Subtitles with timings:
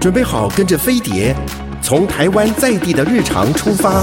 [0.00, 1.36] 准备好跟着飞碟，
[1.82, 4.02] 从台湾在地的日常出发，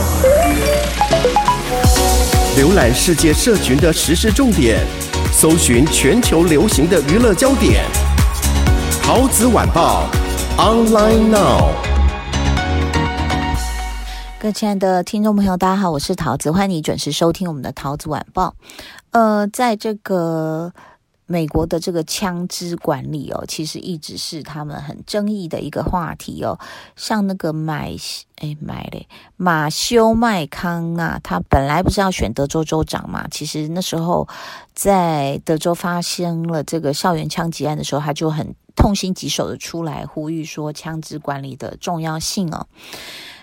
[2.56, 4.78] 浏览世界社群的时事重点，
[5.32, 7.84] 搜寻全球流行的娱乐焦点。
[9.02, 10.08] 陶子晚报
[10.60, 11.72] ，online now。
[14.38, 18.54] 各位亲爱的听众朋友，大家好，我是陶子，欢迎你准时收听我们的陶子晚报。
[19.10, 20.72] 呃，在这个。
[21.28, 26.58] 美国的这个枪支管理哦，其实一直是他们很争议的一个话题哦。
[26.96, 27.96] 像那个买
[28.38, 33.28] 哎买嘞马修麦康啊，他本来不是要选德州州长嘛？
[33.30, 34.28] 其实那时候
[34.74, 42.68] 在德州发生了这个校园枪击案的时候，他就很痛心疾首的出来呼吁说枪支管理的重要性哦。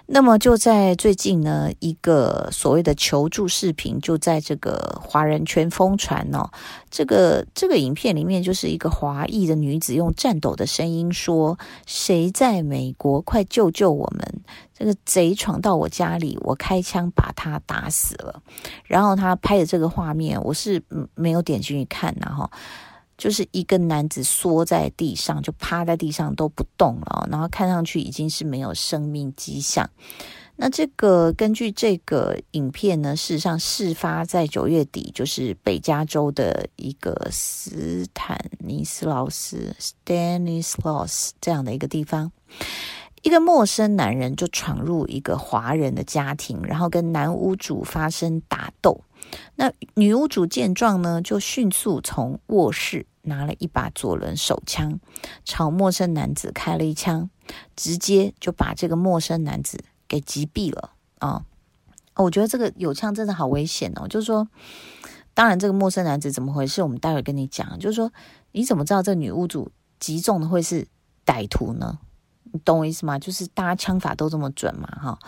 [0.06, 6.50] 那么就在最近呢，一个所谓的求助视频就在这个华人圈疯传哦。
[6.90, 13.22] 这个这个影片里面就是一个华裔的女子用颤抖的声音说：“谁在美国？
[13.22, 14.42] 快救救我们！
[14.74, 18.42] 这个贼闯到我家里，我开枪把他打死了。”
[18.84, 20.82] 然后他拍的这个画面，我是
[21.14, 22.50] 没有点进去看然后。
[23.16, 29.88] 就是一个男子缩在地上，就趴在地上都不动了，然后看上去已经是没有生命迹象。
[30.56, 42.30] 那这个根据这个影片呢，事实上事发在九月底，就是北加州的一个斯坦尼斯劳斯 （Stanislaus） 这样的一个地方，
[43.22, 49.00] 一个陌生男人就闯入一个华人的家庭，然后跟男屋主发生打斗。
[49.56, 54.98] 那女屋主见状呢，就迅速从卧室拿了一把左轮手枪，
[55.44, 57.30] 朝陌生男子开了一枪，
[57.76, 61.44] 直接就把这个陌生男子给击毙了啊！
[62.16, 64.06] 我觉得这个有枪真的好危险哦。
[64.06, 64.46] 就是说，
[65.34, 67.78] 当然这个陌生男子怎么回事，我们待会跟你讲。
[67.78, 68.12] 就是说，
[68.52, 70.86] 你怎么知道这女屋主击中的会是
[71.24, 71.98] 歹徒呢？
[72.52, 73.18] 你懂我意思吗？
[73.18, 75.18] 就是大家枪法都这么准嘛，哈。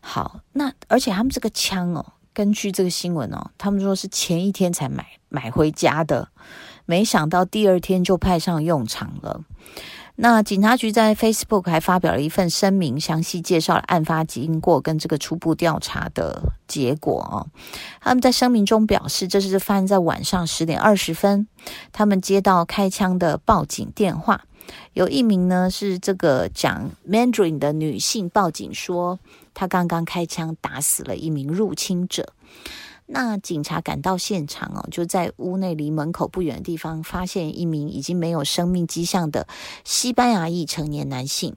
[0.00, 2.12] 好，那而且他们这个枪哦。
[2.40, 6.30] 根据这个新闻哦，他们说是前一天才买买回家的，
[6.86, 9.44] 没想到第二天就派上用场了。
[10.16, 17.46] 那警察局在 Facebook 还发表了一份声明，详细介绍了案发经过跟这个初步调查的结果哦。
[18.00, 21.46] 他们在声明中表示，这是发生在晚上十点二十分，
[21.92, 24.44] 他们接到开枪的报警电话，
[24.94, 29.18] 有一名呢是这个讲 Mandarin 的女性报警说。
[29.60, 32.32] 他刚刚开枪打死了一名入侵者。
[33.04, 39.46] 那警察赶到现场哦，就在屋内离门口不远的地方，发现一名已经没有生命迹象的
[39.84, 41.54] 西班牙裔成年男性。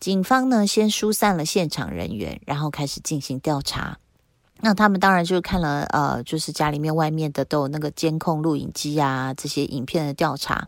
[0.00, 3.98] 警方呢，先疏散了现场人员，然后开始进行调查。
[4.58, 10.66] 那他们当然就看了，呃，就是家里面外面的都有那个监控录影机啊，这些影片的调查，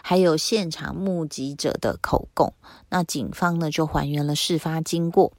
[0.00, 2.54] 还有现场目击者的口供。
[2.88, 5.32] 那警方呢，就还原了事发经过。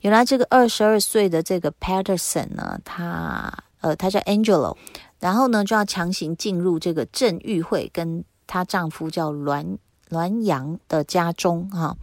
[0.00, 4.76] 原来这个二十二岁的这个 Patterson 呢，他呃，他叫 Angelo，
[5.18, 9.78] 然后呢就要强行进入这个郑玉慧跟她丈夫叫栾
[10.10, 11.96] 栾阳的家中哈。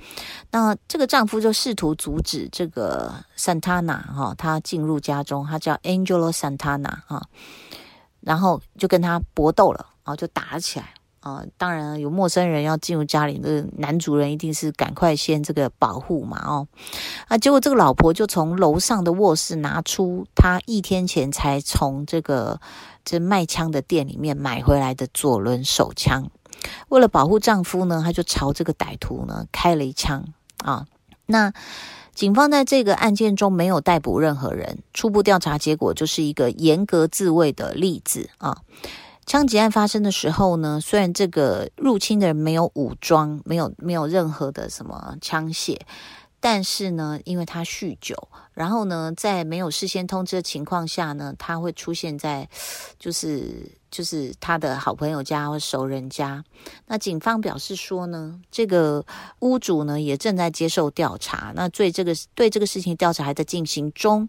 [0.52, 7.22] 那这个丈夫就试图阻止这个 Santana 哈，他进入家中，他叫 Angelo Santana 哈，
[8.22, 10.94] 然后就跟他搏斗了，然后就打了起来。
[11.22, 16.68] 啊、当然有陌生人要进入家里，这男主人一定是赶快先这个保护嘛，哦，
[17.28, 22.62] 啊，结果这个老婆就从楼上的卧室拿出她一天前才从这个
[23.04, 26.32] 这卖枪的店里面买回来的左轮手枪，
[26.88, 30.26] 为了保护丈夫呢，她就朝这个歹徒呢开了一枪
[30.58, 30.86] 啊。
[31.26, 31.54] 那
[32.16, 38.58] 警方在这个案件中没有逮捕任何人，初步调查结果就是一个严格自卫的例子啊。
[39.30, 45.78] 枪击案发生的时候呢，虽然这个入侵的人没有武装，没有没有任何的什么枪械，
[46.40, 52.50] 但是呢，因为他酗酒，然后呢，在没有事先通知的情况下呢，他会出现在
[52.98, 56.44] 就是就是他的好朋友家或熟人家。
[56.88, 59.06] 那警方表示说呢，这个
[59.42, 64.28] 屋主呢也正在接受调查，那对这个对这个事情调查还在进行中。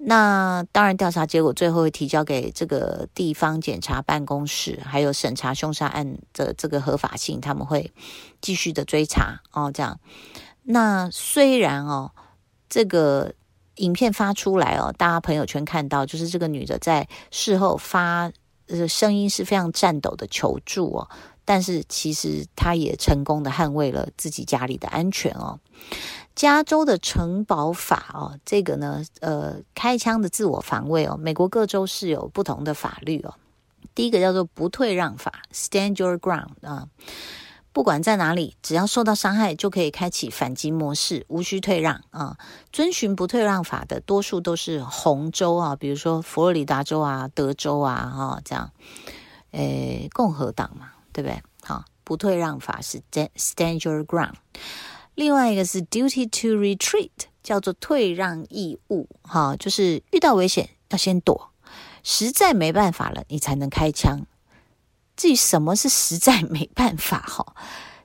[0.00, 7.92] 那当然，调查结果最后会提交给这个地方检察办公室，还有审查凶杀案的这个合法性，他们会
[8.40, 9.72] 继续的追查哦。
[9.72, 9.98] 这样，
[10.62, 12.12] 那虽然哦，
[12.68, 13.34] 这个
[13.76, 18.30] 影片发出来哦，大家朋友圈看到，就是这个女的在事后发
[18.68, 21.08] 呃声音是非常颤抖的求助哦，
[21.48, 25.58] 但是其实他也成功的捍卫了自己家里的安全哦。
[26.34, 33.34] 加州的城堡法哦，这个呢，呃，开枪的自我防卫哦，美国各州是有不同的法律哦。
[33.94, 36.88] 第一个叫做不退让法 （Stand Your Ground） 啊，
[37.72, 42.36] 不管在哪里，只要受到伤害，就可以开启反击模式，无需退让啊。
[42.70, 48.70] 遵循不退让法的多数都是红州啊，比如说佛罗里达州啊、德州啊，哈，这样，
[49.52, 51.42] 诶，共和党嘛，对不对？
[51.64, 54.34] 好，不退让法是 stand your ground。
[55.16, 57.10] 另外一个是 duty to retreat，
[57.42, 61.50] 叫做退让义务，哈，就是遇到危险要先躲，
[62.04, 64.24] 实在没办法了，你才能开枪。
[65.16, 67.56] 至于什么是实在没办法，哈，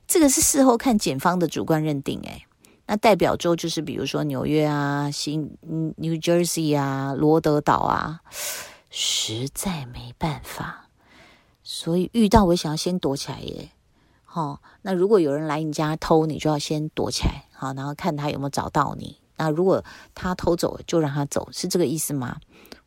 [0.08, 2.44] 这个是事后看检方的主观认定，诶，
[2.86, 8.22] 那代表州就是比如说纽约啊、新 New Jersey 啊、罗德岛啊，
[8.90, 10.83] 实在没办法，
[11.64, 13.70] 所以遇到我想要先躲起来耶。
[14.32, 19.16] 哦，那如果有人来你家偷，你就要先躲起来，好，然后看他有没有找到你。
[19.36, 19.82] 那如果
[20.14, 22.38] 他偷走了，就让他走，是这个意思吗？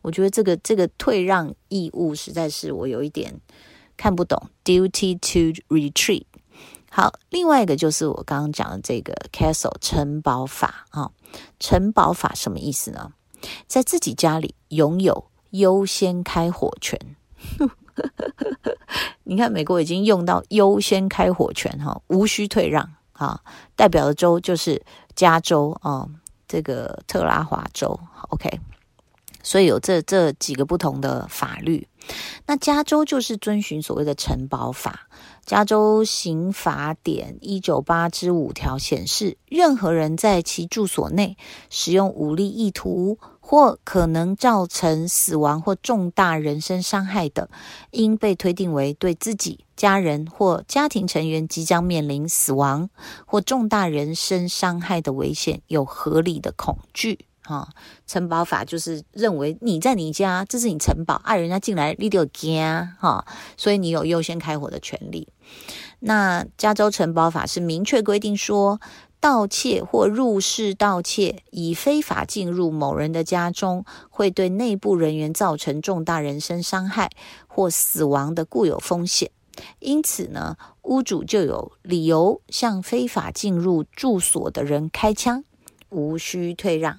[0.01, 3.41] 我觉得这个这个退让义务实在是我有一点
[3.97, 4.50] 看不懂。
[4.63, 6.25] Duty to retreat。
[6.89, 11.12] 好，另外一个就是我刚刚讲的这个 castle 城堡法啊，
[11.59, 13.13] 城堡法什么意思呢？
[13.68, 17.00] 在自己家里拥有优先开火权。
[19.24, 23.42] 你看，美国已经用到优先开火权哈，无需退让哈，
[23.76, 24.82] 代表的州就是
[25.16, 26.08] 加州啊，
[26.48, 28.00] 这个特拉华州
[28.30, 28.60] ，OK，
[29.44, 31.88] 所以有这这几个不同的法律。
[32.46, 35.10] 那加州就是遵循所谓的城堡法，
[35.46, 41.36] 加州刑法典一九八之五条显示，任何人在其住所内
[41.70, 43.20] 使用武力意图。
[43.50, 47.50] 或可能造成死亡或重大人身伤害的，
[47.92, 52.90] 应被推定为对自己、家人或家庭成员即将面临死亡
[53.26, 57.20] 或重大人身伤害的危险有合理的恐惧。
[57.42, 57.70] 哈，
[58.06, 62.62] 城堡法就是认为你在你家，这是你城堡，爱人家进来你就惊
[63.00, 65.30] 哈，所以你有优先开火的权利。
[66.00, 68.82] 那加州城堡法是明确规定说，
[69.27, 77.09] 盗窃或入室盗窃，以非法进入某人的家中，会对内部人员造成重大人身伤害
[77.45, 79.29] 或死亡的固有风险。
[79.79, 85.44] 因此呢，屋主就有理由向非法进入住所的人开枪，
[85.89, 86.97] 无需退让。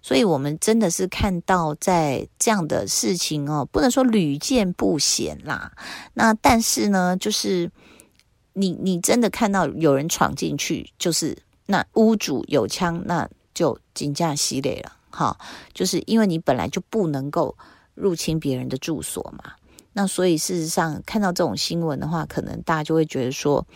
[0.00, 5.72] 所以，我们真的是看到在这样的事情哦，不能说屡见不鲜啦。
[6.14, 7.72] 那但是呢，就是
[8.52, 11.36] 你你真的看到有人闯进去，就是。
[11.66, 15.36] 那屋主有枪，那就警架系列了，哈，
[15.74, 17.56] 就是因为你本来就不能够
[17.94, 19.52] 入侵别人的住所嘛。
[19.98, 23.66] 那所以事实上看到这种新闻的话，可能大家就会觉得说，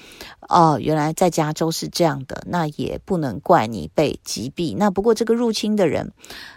[0.51, 4.77] 哦，原来在加州是这样的，那也不能怪你被击毙。
[4.77, 6.13] 那不过这个入侵的人，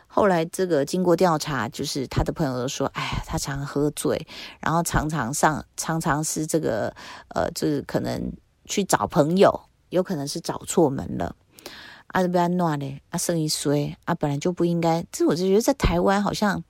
[0.06, 4.28] 后来这个经过调查，就是他的朋友都说，哎呀，他常喝醉，
[4.60, 6.94] 然后常常上，常常是这个，
[7.30, 8.34] 呃，就是可能
[8.66, 9.62] 去找朋友。
[9.94, 11.36] 有可能是找错门了，
[12.08, 15.06] 啊，不要乱嘞，啊，生一衰啊，本来就不应该。
[15.12, 16.64] 这我就觉得在台湾好像，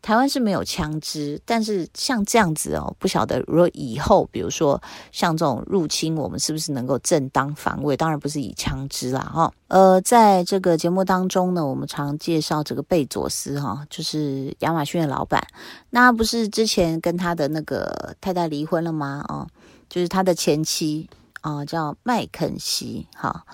[0.00, 7.96] 台湾是没有枪支，但是像这样子哦，不晓得如果以后，比如说像这种入侵，我们是不是能够正当防卫？
[7.96, 9.52] 当然不是以枪支啦，哈。
[9.66, 15.44] 呃，在这个节目当中呢，我们常介绍这个贝佐斯哈，就是亚马逊的老板。
[15.90, 19.24] 那不是之前跟他的那个太太离婚了吗？
[19.26, 19.48] 哦，
[19.88, 21.10] 就是他的前妻。
[21.46, 23.46] 啊、哦，叫麦肯锡，哈，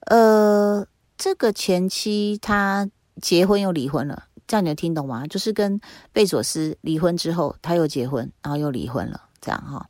[0.00, 0.84] 呃，
[1.16, 2.90] 这个前妻他
[3.22, 5.24] 结婚又离婚了，这样你能听懂吗？
[5.28, 5.80] 就是跟
[6.12, 9.88] 贝佐斯离婚之后，他又结婚，然后又离婚了，这样哈、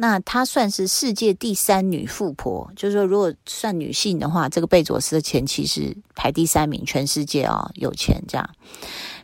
[0.00, 8.48] 那她算是世界第三女富婆，就是说，如果算女性的话，这个贝佐斯的前妻是排第三名，全世界啊、哦、有钱这样。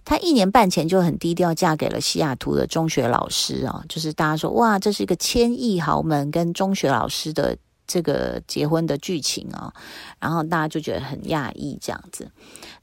[0.05, 9.73] 她一年半前就很低调嫁给了西雅图的中学老师啊，就是大家说哇，这是一个千亿豪门跟中学老师的这个结婚的剧情啊，
[10.19, 12.29] 然后大家就觉得很讶异这样子。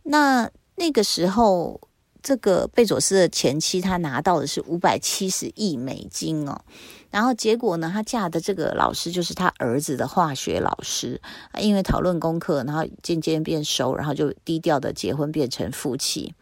[0.04, 1.82] 那那个时候，
[2.24, 6.62] 这个贝佐斯的前妻她拿到的是五百七十亿美金哦，
[7.10, 11.20] 然后结果呢，她嫁的这个老师就是她儿子的化学老师，
[11.60, 16.34] 因为讨论功课，然后渐渐变熟，然后就低调的结婚变成夫妻。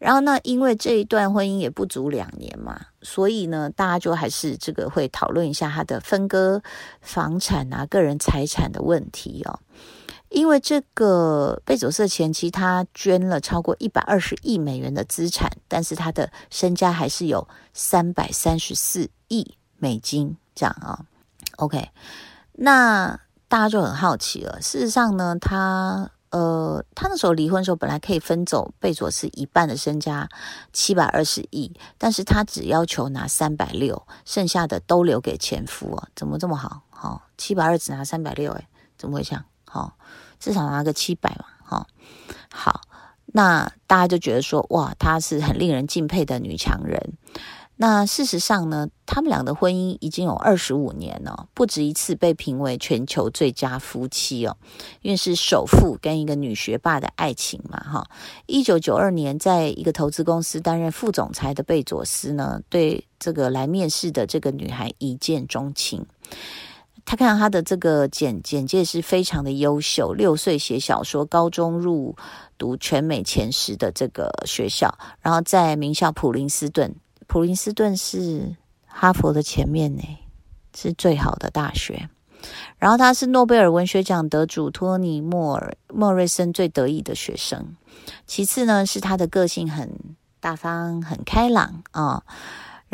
[0.00, 6.60] 然后呢，因为这一段婚姻也不足两年嘛，所以呢，大家就还是这个会讨论一下他的分割
[7.00, 9.60] 房产啊、个人财产的问题哦。
[10.34, 21.06] 因为这个贝佐斯前妻他捐了超过一百二十亿美元的资产，但是他的身家还是有三百三十四亿美金这样啊。
[21.56, 21.90] OK，
[22.52, 24.60] 那大家就很好奇了。
[24.60, 26.10] 事实上呢，他。
[26.30, 30.28] 呃，他那时候离婚的时候，本来可以分走贝佐斯一半的身家，
[30.72, 36.82] 七百二十亿，但是他只要求拿三百六，剩下的都留给前夫啊，怎么这么好？
[36.90, 38.66] 好，七百二只拿三百六，哎，
[38.98, 39.44] 怎么会这样？
[39.64, 39.96] 好，
[40.38, 41.86] 至少拿个七百嘛，好，
[42.50, 42.80] 好，
[43.26, 47.14] 那大家就觉得说，哇，她是很令人敬佩的女强人。
[47.76, 54.56] 那事实上呢，他们俩的婚姻已经有二十五年了，不止一次被评为全球最佳夫妻哦，
[55.02, 58.06] 因为是首富跟一个女学霸的爱情嘛，哈。
[58.46, 66.06] 一九九二年，在一个投资公司担任副总裁的贝佐斯呢，对这个来面试的这个女孩一见钟情。
[67.04, 72.16] 他看到他的这个简简介是非常的优秀，六岁写小说，高中入
[72.56, 76.94] 读全美前十的这个学校，然后在名校普林斯顿。
[77.26, 78.56] 普林斯顿是
[78.86, 80.02] 哈佛的前面呢，
[80.74, 82.08] 是最好的大学。
[82.78, 87.76] 然后他是诺贝尔文学奖得主托尼莫尔莫瑞森最得意的学生。
[88.26, 89.90] 其次呢，是他的个性很
[90.40, 92.22] 大方、很开朗啊、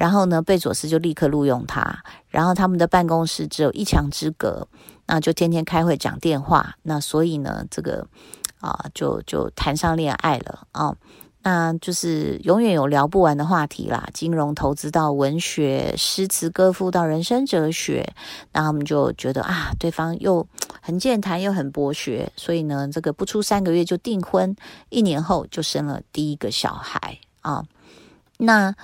[0.01, 2.03] 然后呢，贝佐斯就立刻录用他。
[2.31, 4.67] 然后他们的办公室只有一墙之隔，
[5.07, 6.75] 那就天天开会讲电话。
[6.85, 8.07] 那所以呢，这个
[8.61, 10.97] 啊，就就谈上恋爱了啊。
[11.43, 18.15] 那就是永远有聊不完的话题啦，金融投资到文学、诗词歌赋到人生哲学，
[18.53, 20.47] 那他们就觉得啊，对方又
[20.81, 24.57] 很健谈又很博学，所以呢，这个不出三个月就订婚，
[24.89, 27.65] 一年后就生了第一个小孩啊。
[28.39, 28.75] 那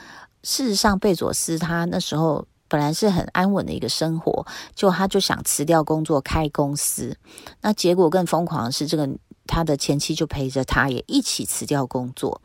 [0.46, 7.16] 事实上，贝佐斯他那时候本来是很安稳的一个生活，就他就想辞掉工作开公司，
[7.62, 9.10] 那结果更疯狂的是这个。
[9.48, 12.42] 他的前妻就陪着他，也一起辞掉工作。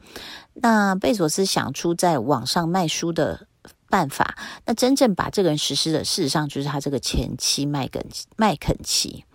[0.53, 3.47] 那贝佐斯想出在网上卖书的
[3.89, 8.05] 办法，那真正把这个人实施的，事实上就是他这个前妻麦肯
[8.35, 9.25] 麦肯齐。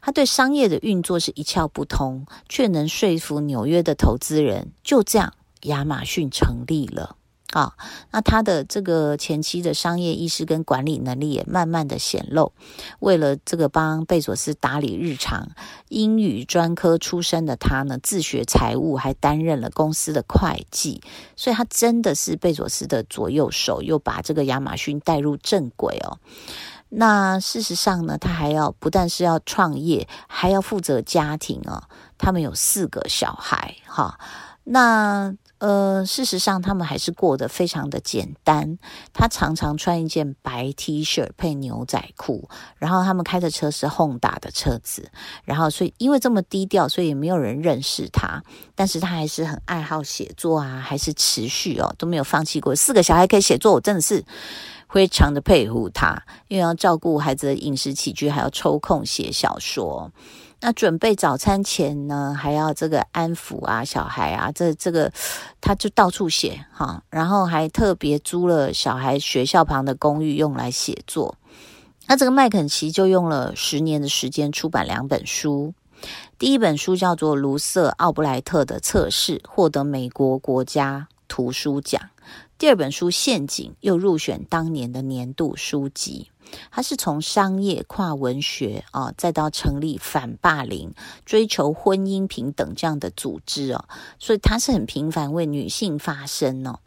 [0.00, 4.70] 他对商业的运作是一窍不通，却能说服纽约的投资人。
[4.84, 7.16] 就这样，亚马逊成立了。
[7.54, 7.72] 啊、
[8.10, 12.52] 那他的这个前期的商业意识跟管理能力也慢慢的显露。
[13.00, 15.48] 为了这个帮贝佐斯打理日常，
[15.88, 21.00] 英语专科出身的他呢，自学财务，还担任了公司的会计，
[21.36, 26.18] 所以他真的是贝佐斯的左右手，又把这个亚马逊带入正轨哦。
[26.90, 31.84] 那事实上呢，他还要不但是要创业，还要负责家庭哦。
[32.18, 34.20] 他们有四个小孩，哈、
[34.64, 35.34] 那。
[35.58, 38.78] 呃，事实上，他们还是过得非常的简单。
[39.12, 45.10] 他常常穿一件白 T 恤配牛仔裤，然后他们开的车是轰打的车子，
[45.44, 48.42] 然后所以因为这么低调，所以也没有人认识他。
[48.76, 52.76] 但是他还是很爱好写作啊，还是持续哦，都没有放弃过。
[52.76, 54.24] 四个小孩可以写作，我真的是
[54.88, 60.12] 非常的佩服他，因为要照顾孩子的饮食起居，还要抽空写小说。
[60.60, 65.12] 那准备早餐前呢，还要这个安抚啊小孩啊，这这个
[65.60, 71.36] 他就到处写哈，然后还特别租了小孩学校旁的公寓用来写作。
[72.08, 75.74] 那这个麦肯齐就用了十年的时间出版两本书，
[76.38, 82.10] 第一本书叫做《卢瑟奥布莱特的测试》，获得美国国家图书奖；
[82.58, 86.30] 第二本书《陷阱》又入选当年的年度书籍。
[86.70, 90.92] 他是从商业跨文学啊，再到成立反霸凌、
[91.24, 93.84] 追求婚姻平等这样的组织哦，
[94.18, 96.80] 所以他是很频繁为女性发声哦。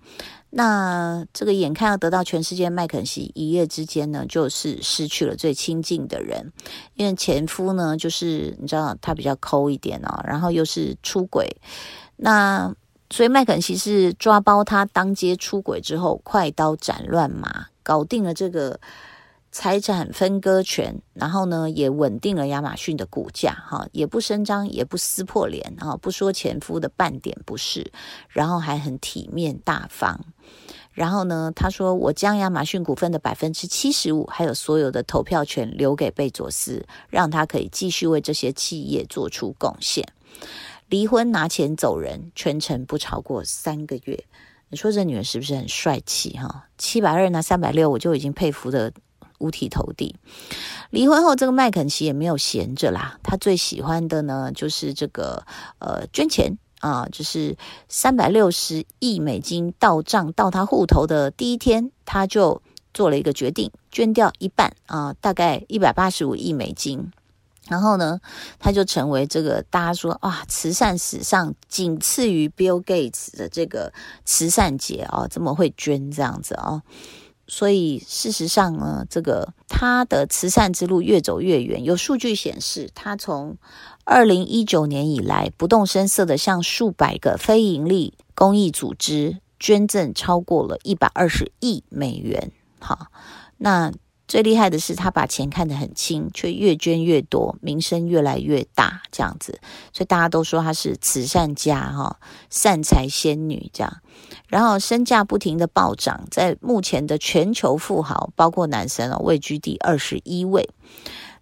[0.53, 6.51] 那这个眼看要得到全世界，麦肯锡一夜之间呢，就是失去了最亲近的人，
[6.95, 11.47] 因为前夫呢，就是你知道他比较抠一点哦，然后又是出轨，
[12.17, 12.73] 那
[13.09, 18.79] 所以麦肯锡是抓包他当街出轨之后，快刀斩乱麻，搞定了这个。
[19.51, 27.91] 财产分割权，然后呢，也稳定了亚马逊的股价，哈，也不声张，也不撕破脸，哈，不说前夫的半点不是，
[28.29, 30.19] 然后还很体面大方。
[30.93, 40.05] 然后呢，他说：“我将亚马逊股份的百分之七十五，还有所有的投票权留给贝佐斯，让他可以继续为这些企业做出贡献。
[40.87, 44.23] 离婚拿钱走人，全程不超过三个月。
[44.69, 46.37] 你说这女人是不是很帅气？
[46.37, 48.93] 哈，七百二拿三百六，我就已经佩服的。”
[49.41, 50.15] 五体投地。
[50.91, 53.19] 离婚后，这个麦肯齐也没有闲着啦。
[53.23, 55.43] 他最喜欢的呢，就是这个
[55.79, 57.57] 呃捐钱啊，就是
[57.89, 62.61] 三百六十亿美金到账到他户头的第一天，他就
[62.93, 67.11] 做了一个决定，捐掉一半啊，大概一百八十五亿美金。
[67.69, 68.19] 然后呢，
[68.59, 73.93] 他就成为这个大家说哇，慈善史上仅次于 Bill Gates 的这个
[74.25, 76.81] 慈善节啊，这么会捐这样子啊。
[77.53, 81.83] 所以事实上呢，这个他的慈善之路越走越远。
[81.83, 83.57] 有数据显示，他从
[84.05, 92.53] 二零一九年以来，不动声色的向数百个非营利公益组织捐赠超过了一百二十亿美元。
[92.79, 93.11] 哈，
[93.57, 93.91] 那
[94.31, 99.59] 最厉害的是，他把钱看得很轻，却越捐越多，名声越来越大，这样子，
[99.91, 102.17] 所以大家都说他是慈善家哈，
[102.49, 103.97] 善财仙女这样。
[104.47, 110.69] 然后身价不停的暴涨，在目前的全球富豪，包括男生哦，位居第二十一位。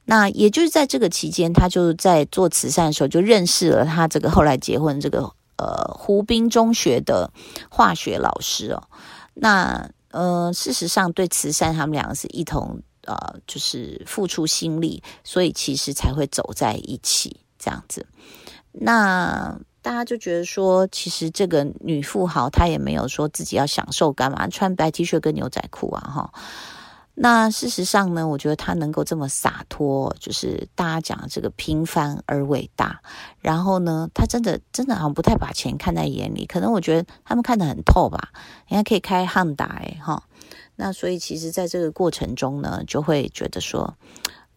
[0.06, 7.32] 那也就是在这个期间，他就在做慈善的时候，就认识了他这个后来结婚这个呃湖滨中学的
[7.70, 8.82] 化学老师哦。
[9.36, 13.16] 那呃，事实上，对慈善，他们两个是一同呃，
[13.48, 18.06] 就是付出心力，所以其实才会走在一起这样子。
[18.72, 26.34] 那大家就觉得说，其实这个女富豪她也没有说自己要享受干嘛，穿白 T 恤跟牛仔裤啊，哈。
[27.16, 33.02] 那事实上呢，我觉得他能够这么洒脱，就是大家讲的这个平凡而伟大。
[33.40, 38.30] 然后呢，他真的真的好像不太把钱看在眼里，可能我觉得他们看得很透吧。
[38.68, 40.24] 人家可以开汉达哎哈，
[40.78, 43.96] 那所以其实在这个过程中呢，就会觉得说，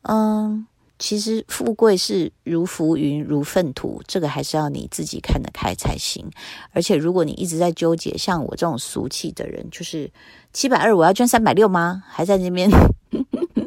[0.02, 0.66] 嗯。
[0.98, 6.30] 其实富贵是如浮云如粪土，这个还是要你自己看得开才行。
[6.70, 10.08] 而且如果你一直在纠结，像我这种俗气的人，就是
[10.52, 12.04] 七百二我要捐三百六吗？
[12.06, 12.70] 还在那边，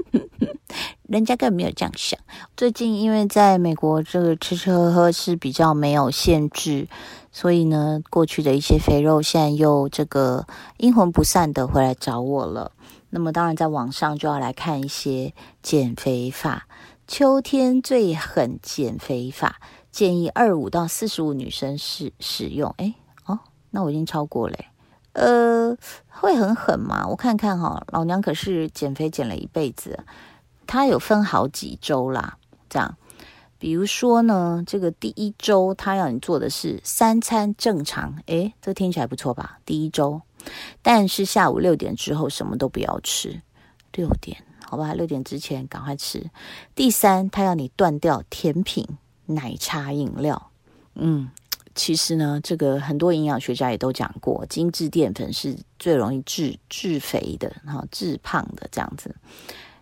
[1.09, 2.19] 人家根本没有这样想。
[2.55, 6.87] 最近因为在美国，这个吃吃喝喝是比较没有限制，
[7.31, 10.45] 所以呢，过去的一些肥肉现在又这个
[10.77, 12.71] 阴魂不散的回来找我了。
[13.09, 16.67] 那么当然，在网上就要来看一些减肥法。
[17.07, 19.59] 秋天最狠减肥法，
[19.91, 22.73] 建议二五到四十五女生使使用。
[22.77, 22.93] 哎，
[23.25, 23.39] 哦，
[23.71, 24.55] 那我已经超过了。
[25.15, 25.75] 呃，
[26.09, 27.07] 会很狠吗？
[27.07, 29.97] 我看看哈，老娘可是减肥减了一辈子。
[30.67, 32.37] 它有分好几周啦，
[32.69, 32.97] 这样，
[33.57, 38.21] 比如说呢，这个第一周他要你做的是三餐正常。
[38.27, 39.59] 哎，这听起来不错吧？
[39.65, 40.21] 第一周，
[40.81, 43.41] 但是下午六点之后什么都不要吃。
[43.93, 44.43] 六点。
[44.67, 46.29] 好吧，六点之前赶快吃。
[46.73, 48.85] 第三，他要你断掉甜品、
[49.27, 50.49] 奶茶、饮料。
[50.95, 51.29] 嗯，
[51.75, 59.15] 其实呢，这个很多营养学家也都讲过，精致淀粉是最容易致致肥的，哈致胖的这样子。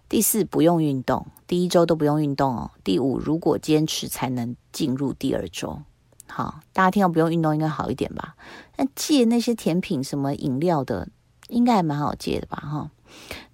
[0.10, 2.72] 第四，不用运动，第一周都不用运动哦。
[2.84, 5.80] 第五，如果坚持才能进入第二周。
[6.28, 8.36] 好，大家听到不用运动应该好一点吧？
[8.76, 11.08] 那戒那些甜品、什么饮料的，
[11.48, 12.58] 应该还蛮好戒的吧？
[12.58, 12.92] 哈，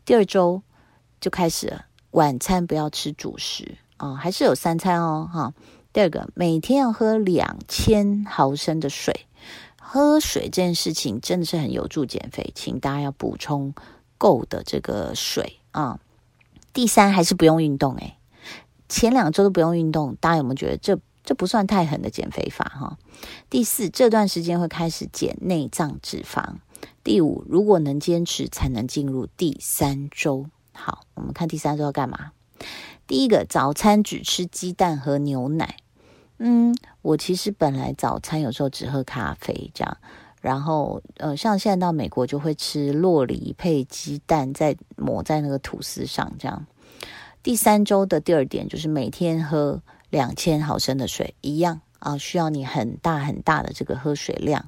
[0.05, 0.61] 第二周。
[1.21, 5.53] 就开始，晚餐不要吃主食啊、哦，还是有三餐哦，哈。
[5.99, 9.25] 第二个，每天要喝两千毫升的水，
[9.81, 13.73] 喝水这件事情真的是很有助减肥，请大家要补充
[14.17, 15.99] 够的这个水啊、
[16.71, 18.15] 第三，还是不用运动诶，
[18.87, 22.97] 前两周都不用运动，大家有没有觉得这这不算太狠的减肥法哈、
[23.49, 26.59] 第四，这段时间会开始减内脏脂肪。
[27.03, 30.45] 第五，如果能坚持，才能进入第三周。
[30.71, 32.31] 好，我们看第三周要干嘛？
[33.05, 35.75] 第一个，早餐只吃鸡蛋和牛奶。
[36.39, 39.97] 嗯，我其实本来早餐有时候只喝咖啡这样，
[40.41, 46.65] 然后呃，像现在到美国就会吃洛梨配鸡蛋，再抹在那个吐司上这样。
[47.43, 54.65] 第三周的第二点就是每天喝两千毫升的水，一样啊，需要你很大很大的这个喝水量。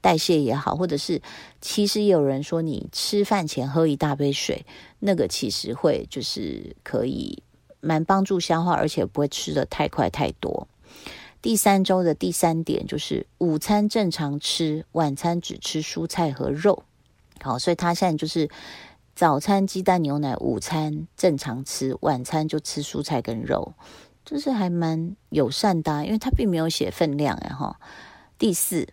[0.00, 1.22] 代谢也好，或者是
[1.62, 4.66] 其实也有人说，你吃饭前喝一大杯水，
[4.98, 7.42] 那个其实会就是可以
[7.80, 10.68] 蛮帮助消化，而且不会吃得太快太多。
[11.44, 16.84] 第三周的第三点就是午餐正常吃，晚餐只吃蔬菜和肉。
[17.42, 18.48] 好，所以他现在就是
[19.14, 23.74] 早餐鸡蛋牛奶，午餐正常吃，晚餐就吃蔬菜跟肉，
[24.24, 27.78] 就是还蛮友善的，因为他并没有写分量哎哈。
[28.38, 28.88] 第四。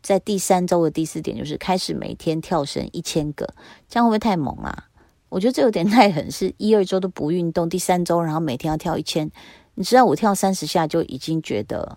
[0.00, 3.52] 在第三周的第四点，就是开始每天跳绳一千个，
[3.88, 4.84] 这样会不会太猛啊？
[5.28, 9.28] 我觉得这有点太狠，是一二周都不运动，第三周然后每天要跳一千，
[9.76, 11.96] 你知道我跳三十下就已经觉得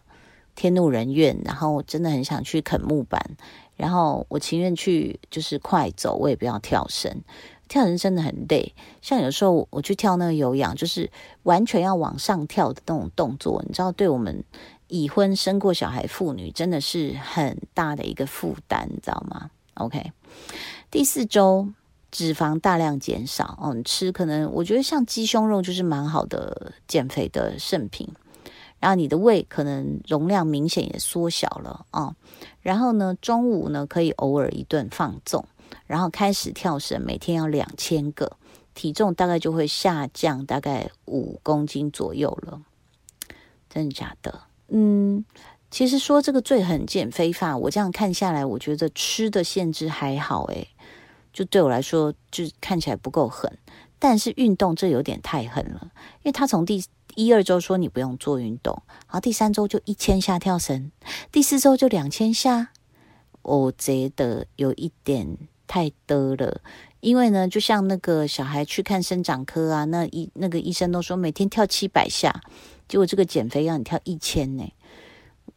[0.54, 3.20] 天怒人怨，然后我真的很想去啃木板，
[3.76, 7.22] 然后我情愿去就是快走，我也不要跳绳，
[7.68, 8.76] 跳绳真的很累。
[9.02, 11.10] 像有时候我去跳那个有氧，就是
[11.44, 14.44] 完全要往上跳的那种动作，你知道，对我们。
[14.92, 20.12] 已婚生过小孩妇女真的是很大的一个负担，你知道吗？OK，
[20.89, 21.70] 第四周
[22.12, 28.08] 脂肪大量减少，哦，你吃可能我觉得像鸡胸肉就是蛮好的减肥的圣品，
[28.80, 32.15] 然后你的胃可能容量明显也缩小了，哦，
[32.62, 35.45] 然后呢，中午呢可以偶尔一顿放纵，
[35.86, 38.38] 然后开始跳绳，每天要两千个，
[38.74, 42.62] 体重大概就会下降大概五公斤左右了，
[43.69, 44.41] 真的假的？
[44.69, 45.26] 嗯，
[45.69, 50.67] 其实说这个最狠减肥法，我这样看下来，我觉得吃的限制还好诶，
[51.32, 53.58] 就对我来说，就看起来不够狠。
[54.02, 55.92] 但是运动这有点太狠了，
[56.24, 56.82] 因为他从第
[57.15, 60.92] 一二周说你不用做运动，然后第三周就一千下跳绳，
[61.32, 62.70] 第四周就两千下，
[63.42, 65.38] 我觉得有一点
[65.68, 66.62] 太多了。
[67.02, 72.42] 因为呢，就像那个小孩去看生长科啊，那医那个医生都说每天跳七百下，
[72.88, 74.63] 结果这个减肥要你跳一千呢。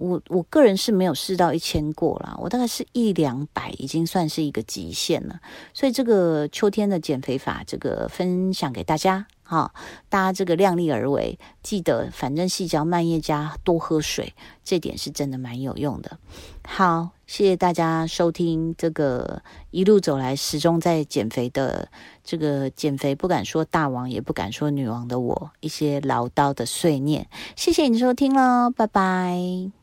[0.03, 5.41] 我我个人是没有试到一千过啦，我大概是一两百已经算是一个极限了。
[5.73, 9.73] 所以这个秋天的减肥法，这个分享给大家哈，
[10.09, 14.35] 大家这个量力而为，记得反正细嚼慢咽加多喝水，
[14.65, 16.19] 这点是真的蛮有用的。
[16.67, 21.89] 好，谢谢大家收听这个一路走来始终在减肥的
[22.25, 29.82] 这个减肥不敢说大王也不敢说女王的我一些唠叨的碎念，谢谢你收听喽，拜拜。